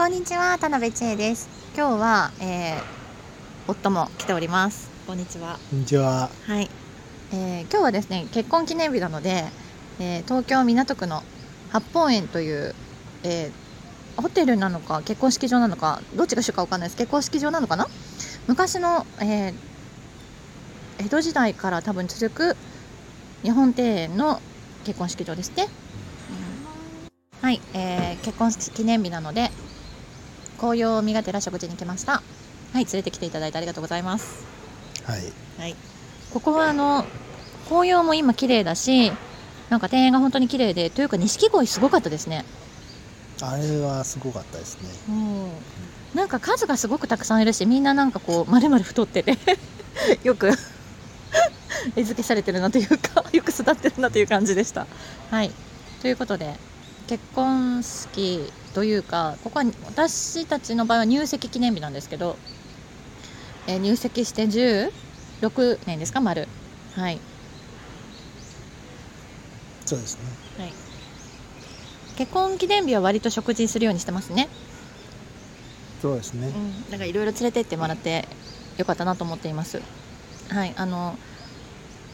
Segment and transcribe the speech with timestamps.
[0.00, 1.50] こんにちは田辺千恵です。
[1.76, 2.80] 今日は、えー、
[3.68, 4.88] 夫も来ております。
[5.06, 5.58] こんにちは。
[5.68, 6.30] こんにちは。
[6.46, 6.70] はい、
[7.32, 9.44] えー、今日はですね結婚記念日なので、
[9.98, 11.22] えー、東京港区の
[11.68, 12.74] 八本園という、
[13.24, 13.52] え
[14.16, 16.96] ホテルなのか結婚式場なのかどっちが主かわかんないです。
[16.96, 17.86] 結婚式場なのかな？
[18.48, 19.52] 昔の、え
[20.98, 22.56] 江戸時代から多分続く
[23.42, 24.40] 日本庭園の
[24.84, 25.68] 結婚式場ですね、
[27.42, 29.50] うん、はい、えー、結婚記念日なので
[30.60, 32.22] 紅葉を見がてら食事に来ました。
[32.72, 34.44] はい連れてきていただいてありがとうございます。
[35.04, 35.22] はい、
[35.58, 35.74] はい、
[36.32, 37.06] ここはあの
[37.68, 39.10] 紅葉も今綺麗だし
[39.70, 42.44] なんか庭園が本当に綺麗でというか錦鯉すごかったですね。
[43.42, 44.90] あれはすごかったですね。
[45.08, 45.50] うん。
[46.14, 49.38] なんか数がすごくたくさんいるしみんななんかこうまるまる太ってて
[50.22, 50.50] よく
[51.96, 54.86] 餌付けされてるなというか よく育ってるなという感じでした。
[55.30, 55.50] はい。
[56.02, 56.56] ということで
[57.06, 62.36] 結婚式というかここは私たちの場合は入籍記念日なんですけど、
[63.66, 66.46] えー、入籍して16年ですか丸。
[66.94, 67.20] はい。
[69.86, 70.18] そうです
[70.56, 70.64] ね。
[70.64, 70.72] はい。
[72.16, 74.48] 結婚記念日は割と食事するようにしてますね。
[76.00, 78.26] そうですね、うん、なんかいろいろ連れてってもらって
[78.78, 79.82] よかったなと思っています。
[80.48, 80.72] はい。
[80.76, 81.18] あの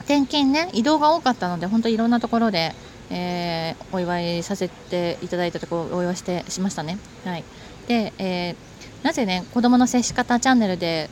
[0.00, 2.72] 転勤ね移動が多かったので本当いろんなところで
[3.10, 6.98] えー、お祝いさせていただいたところお祝いしてしましたね。
[7.24, 7.44] はい、
[7.86, 8.56] で、えー、
[9.02, 11.08] なぜね子どもの接し方チャンネルで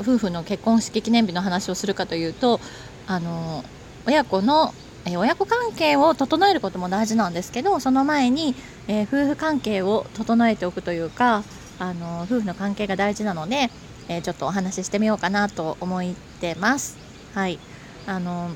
[0.00, 2.60] 夫婦の結婚式記念日の話をするかというと
[3.06, 3.64] あの
[4.06, 8.54] 親子の、えー、親子関係を整えることも大事なんですけどその前に、
[8.88, 11.44] え夫婦関係を整えておくというか
[11.78, 13.70] あの夫婦の関係が大事なので、
[14.08, 16.04] えちょっとお話ししてみようかなと思っ
[16.40, 16.98] てます。
[17.34, 17.58] はい
[18.06, 18.50] あの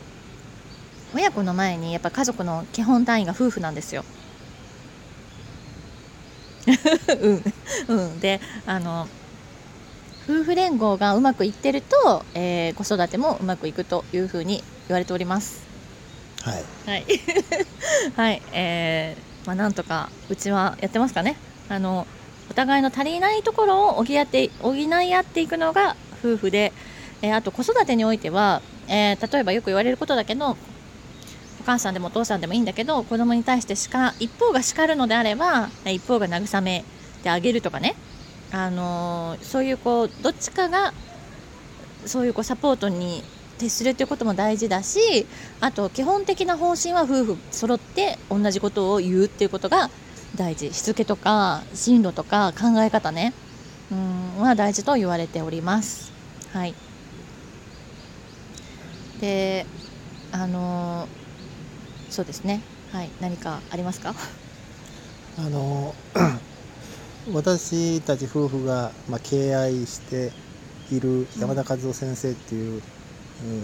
[1.14, 4.04] 親子の前にやっぱ家族の基本単位が夫婦なんですよ。
[7.88, 9.06] うん、うん、であの
[10.28, 15.62] 夫婦連合がうまくいってると、えー、子育てもうまくいくというふうに言われております。
[16.42, 16.64] はい。
[16.86, 17.04] はい。
[18.16, 21.36] はい、えー、まあ、なんとかうちはやってますかね。
[21.68, 22.06] あの
[22.50, 26.72] お互いの足りないところを補って補い合っていくのが夫婦で、
[27.22, 30.56] えー、あと子育てにおいては、えー、例えばよく言われることだけどお
[31.64, 36.84] 母さんでもお父さんでもいいんだけど子供に対してしか一方が叱るのであれば一方が慰め
[37.22, 37.96] てあげるとかね、
[38.52, 40.92] あのー、そういうこうどっちかが
[42.06, 43.22] そういうこうサポートに
[43.58, 45.26] 徹するということも大事だし
[45.60, 49.90] あと基本的な方針は夫婦揃って同じことを言うっていうことが
[50.36, 50.72] 大事。
[50.72, 53.32] しつけとか進路とか考え方ね。
[53.92, 56.12] うんは大事と言われております。
[56.52, 56.74] はい。
[59.20, 59.64] で
[60.32, 61.23] あのー
[62.14, 62.62] そうですね。
[62.92, 63.10] はい。
[63.20, 64.14] 何かありますか？
[65.36, 65.92] あの
[67.34, 70.30] 私たち夫婦が、まあ、敬愛して
[70.92, 72.82] いる山田和夫先生っていう、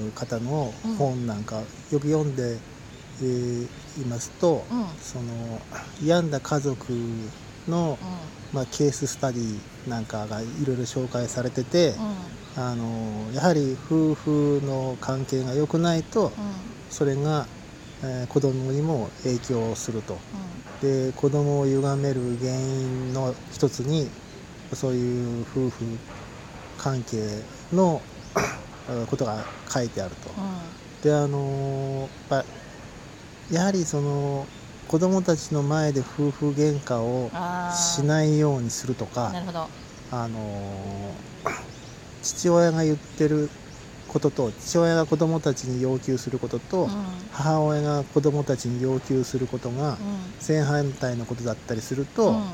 [0.04, 1.60] うん、方の本なんか
[1.92, 2.58] よく読んで、
[3.22, 3.68] えー、
[4.02, 5.60] いますと、うん、その
[6.04, 6.92] 病んだ家族
[7.68, 8.06] の、うん、
[8.52, 11.94] まあ、ケーススタディなんかがいろいろ紹介されてて、
[12.56, 16.32] あのやはり夫婦の関係が良くないと、
[16.90, 17.46] それが
[18.02, 20.18] えー、子供にも影響すると、
[20.82, 24.08] うん、で子供を歪める原因の一つに
[24.72, 25.84] そういう夫婦
[26.78, 27.18] 関係
[27.72, 28.00] の
[29.08, 32.44] ことが書いてあると、うん、であのや
[33.50, 34.46] やはりその
[34.88, 37.30] 子供たちの前で夫婦喧嘩を
[37.72, 39.32] しないようにするとか
[40.10, 41.14] あの
[42.22, 43.50] 父親が言ってる
[44.10, 46.90] ことと父親が子どもたちに要求することと、うん、
[47.30, 49.98] 母親が子どもたちに要求することが
[50.40, 52.44] 正反対のことだったりすると、うん、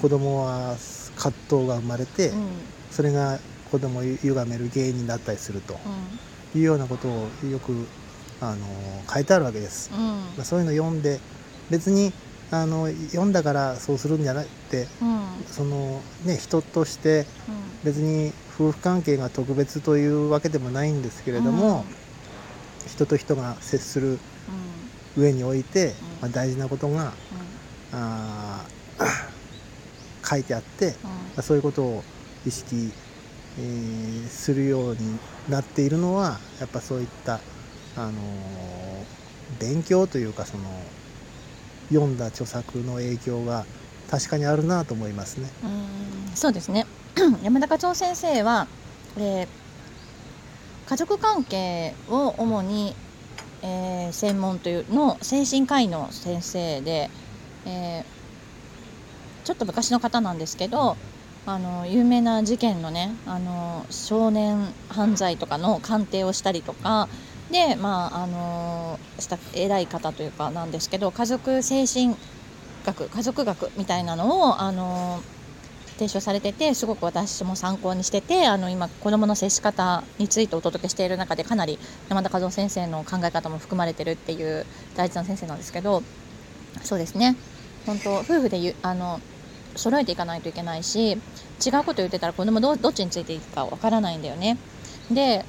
[0.00, 0.76] 子どもは
[1.16, 2.46] 葛藤が生まれて、うん、
[2.92, 3.40] それが
[3.72, 5.80] 子どもを歪める原因になったりすると
[6.54, 7.86] いうようなことをよく
[8.40, 8.66] あの
[9.12, 9.90] 書いてあるわけです。
[9.90, 11.20] まあ、そういうのを読んで
[11.70, 12.12] 別に
[12.52, 14.86] あの読んだからそうするんじゃなくて、
[15.46, 17.26] そのね人として
[17.84, 21.86] 別に夫婦関係が特別というわけでもないんですけれども、
[22.82, 24.18] うん、人と人が接する
[25.16, 27.14] 上において、まあ、大事なことが、
[27.92, 28.66] あ
[30.28, 32.04] 書いてあって、まあ、そういうことを
[32.46, 32.92] 意識、
[33.58, 35.18] えー、するように
[35.48, 37.40] なっているのはやっぱそういった、
[37.96, 38.12] あのー、
[39.58, 40.64] 勉強というかその
[41.88, 43.64] 読んだ著作の影響が
[44.10, 45.48] 確かにあるなと思いますね。
[45.64, 46.36] うん。
[46.36, 46.86] そうですね
[47.42, 48.66] 山田課長先生は、
[49.18, 49.48] えー、
[50.86, 52.94] 家族関係を主に、
[53.62, 57.10] えー、専門というの精神科医の先生で、
[57.66, 60.96] えー、ちょっと昔の方なんですけど
[61.46, 67.08] あの有名な事件のねあの少年犯罪とかの鑑定をしたりとか
[67.50, 72.16] でまああのした偉い方というかなんですけど家族精神
[72.84, 75.22] 学家族学みたいなのをあの
[76.00, 84.64] 提唱されててすごく私も参考にしててあの今子どもの接し方についてお届けしている中でかなり山田和夫先生の考え方も含まれてるっていう
[84.96, 86.02] 大事な先生なんですけど
[86.82, 87.36] そうですね
[87.84, 89.20] 本当夫婦でゆあの
[89.76, 91.18] 揃えていかないといけないし違う
[91.84, 94.56] こと言ってたら子供どどっちについていくかわからないんだよね。
[95.10, 95.44] で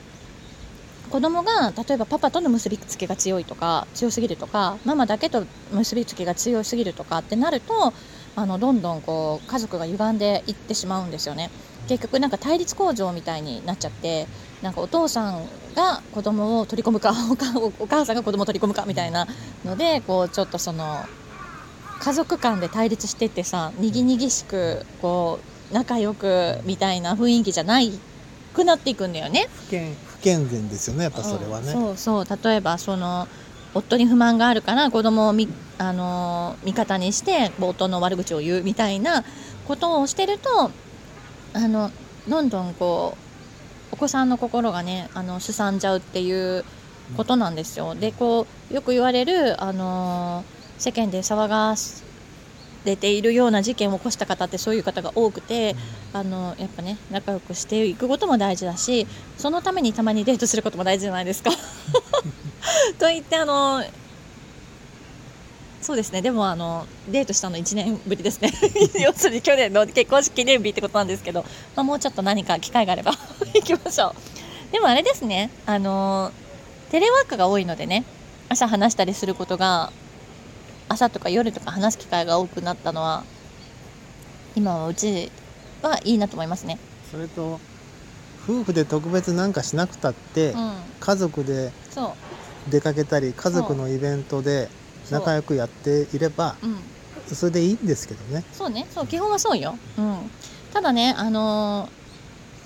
[1.10, 7.94] 子供が例えばパパとの結びつきが強いとか強すぎるとかママだけと結びつきが強すぎるとかってなると
[8.36, 11.50] あのどんどんこう家族が歪んでいってしまうんですよね。
[11.88, 14.28] 結局なんか対立構造みたいになっちゃって
[14.62, 15.46] なんかお父さん
[15.76, 17.12] が子供を取り込むか
[17.80, 19.28] お母さんが子供を取り込むかみたいな
[19.66, 21.06] のでこうちょっとその
[22.00, 25.40] 家族間で対立してってさにぎにぎしくこ
[25.72, 28.00] う仲良くみたいな雰囲気じゃない
[28.54, 29.48] くなっていくんだよね。
[29.68, 33.28] 不健不健全ですよねやっぱそれはね、そうそう例えばその
[33.74, 35.48] 夫に不満があるから子供をみ
[35.78, 39.24] あの味方にして夫の悪口を言うみたいな
[39.68, 40.72] ことをしてると
[41.54, 41.92] あの
[42.28, 43.18] どんどんこ
[43.92, 46.64] うお子さんの心がねあのすさんじゃうっていう
[47.18, 47.96] ことなんですよ。
[47.96, 50.44] でこうよく言われるあの
[50.78, 51.76] 世間で騒が
[52.86, 55.76] れているような事件を起こした方ってそういう方が多くて、
[56.14, 59.08] あのやっぱね仲良くしていくことも大事だし
[59.38, 61.52] そのためにたまにデートすることも大事じゃないですか。
[63.00, 63.84] と言ってあの
[65.82, 66.22] そうですね。
[66.22, 68.52] でもあのデートしたの1年ぶりですね。
[69.02, 71.44] 要するに去年の結婚式記念日ってことなんですけど、
[71.76, 73.14] まあ、もうちょっと何か機会があれば
[73.56, 74.72] 行きましょう。
[74.72, 75.50] でもあれですね。
[75.66, 76.32] あの
[76.92, 78.04] テレワークが多いのでね
[78.50, 79.92] 朝話したりすることが
[80.88, 83.24] 朝とか夜とか話す機会が多くなったのは
[84.56, 85.32] 今はうち
[85.82, 86.78] はいいなと思いますね。
[87.10, 87.60] それと
[88.44, 90.74] 夫婦で特別なんかしなくたって、うん。
[91.02, 92.31] 家族でそう
[92.70, 94.70] 出かけたり家族のイベントで
[95.10, 96.68] 仲良くやっていればう。
[96.68, 96.78] ん。
[97.36, 98.44] それでいいんですけどね。
[98.52, 98.88] そうね。
[98.90, 100.32] そう基本はそうよ、うん、
[100.74, 102.02] ただねあのー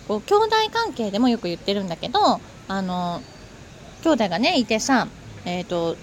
[0.07, 5.07] こう兄弟関係でもよく言ってるんだけどあのー兄弟がねいてさ
[5.45, 5.95] えっ、と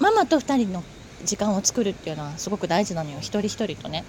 [0.00, 0.82] ママと2人の
[1.24, 3.18] 時間を作るっていうのはすごく大事なのよ。
[3.20, 4.04] 一人一人とね、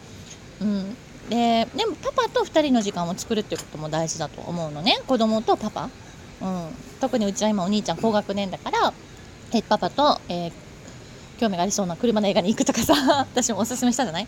[0.61, 0.95] うん、
[1.29, 4.99] ででもパパと2人の時間を作るっていうことも大事だと思うのね。
[5.07, 5.89] 子供とパパ、
[6.41, 6.67] うん、
[6.99, 8.93] 特にうちは今お兄ちゃん高学年だから
[9.53, 10.51] えパパと、えー
[11.37, 12.93] 興味がありそうな車の映画に行くとかさ
[13.29, 14.27] 私もおすすめしたじゃない、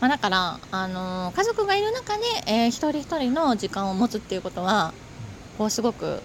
[0.00, 4.92] まあ、だから、あのー家族がいる中で、えー一人一人の時間を持つっていうことは
[5.56, 6.22] こうすごく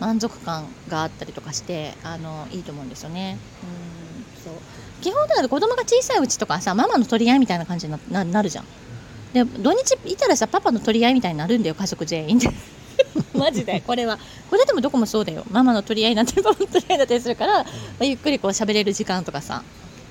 [0.00, 3.38] 満足感があったりとかして、あのいいと思うんですよね。
[3.62, 3.66] う
[4.40, 4.54] んそう
[5.00, 8.64] 基本だから子供が小さいうちとかさママの取り合いみたいな感じになななるじゃん。
[9.32, 12.48] で土日いたらさパパの取り合いみたいになるんだよ家族全員で。
[13.42, 13.82] マジで。
[13.86, 14.18] これは。
[14.50, 15.44] これでもどこもそうだよ。
[15.50, 17.66] ママの取り合いになってパパの取り合いになったりするから、ま
[18.00, 19.62] あゆっくりこう喋れる時間とかさ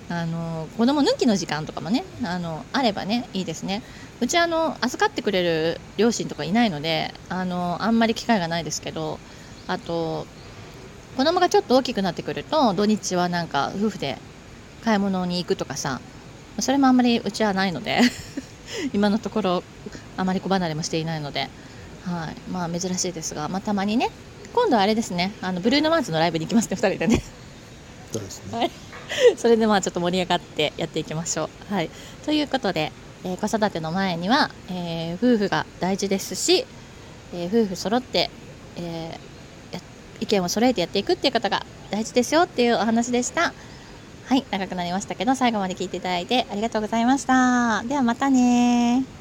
[0.09, 3.81] あの子供抜きの時間とかもねあのあればねいいですね。
[4.19, 9.19] うちあの預かってくれる両親とかいないのであのあんまり機会がないですけど
[9.67, 10.27] あと
[11.17, 14.17] 子供がちょっと大きくなってくると土日はなんか夫婦で
[14.83, 16.01] 買い物に行くとかさ
[16.59, 18.01] それもあんまりうちはないので
[18.93, 19.63] 今のところ
[20.17, 21.49] あまり子離れもしていないので、
[22.05, 24.09] はい、まあ珍しいですが、まあ、たまにね
[24.53, 25.31] 今度はあれですね。
[25.41, 27.21] あのブルーノ・マーズのライブに行きますね2人でね。
[28.11, 28.71] そうですね、はい。
[29.37, 31.73] それでまあちょっと盛り上がってやっていきましょう。
[31.73, 31.89] はい、
[32.25, 32.91] ということで、
[33.23, 36.65] えー子育ての前には、えー夫婦が大事ですし、
[37.33, 38.29] えー夫婦揃って、
[38.75, 39.17] え
[40.21, 43.53] 意見を揃えてやっていくっていうことが大事ですよっていうお話でした。
[44.25, 47.83] はい、長くなりましたけど最後まで聞いていただいてありがとうございました。
[47.83, 49.20] ではまたね